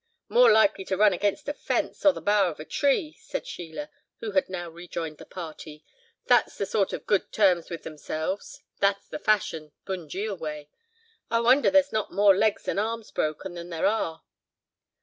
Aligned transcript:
"More 0.29 0.51
likely 0.51 0.83
to 0.85 0.97
run 0.97 1.13
against 1.13 1.47
a 1.47 1.53
fence, 1.53 2.03
or 2.07 2.11
the 2.11 2.23
bough 2.23 2.49
of 2.49 2.59
a 2.59 2.65
tree," 2.65 3.17
said 3.21 3.45
Sheila, 3.45 3.91
who 4.19 4.31
had 4.31 4.49
now 4.49 4.67
rejoined 4.67 5.19
the 5.19 5.27
party, 5.27 5.85
"that's 6.25 6.57
the 6.57 6.65
sort 6.65 6.91
of 6.91 7.05
'good 7.05 7.31
terms 7.31 7.69
with 7.69 7.83
themselves,' 7.83 8.63
that's 8.79 9.07
the 9.07 9.19
fashion, 9.19 9.73
Bunjil 9.85 10.39
way. 10.39 10.71
I 11.29 11.39
wonder 11.39 11.69
there's 11.69 11.93
not 11.93 12.11
more 12.11 12.35
legs 12.35 12.67
and 12.67 12.79
arms 12.79 13.11
broken 13.11 13.53
than 13.53 13.69
there 13.69 13.85
are." 13.85 14.23